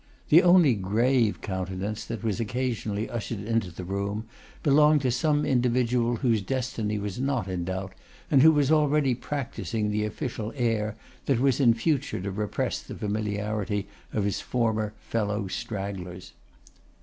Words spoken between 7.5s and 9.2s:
doubt, and who was already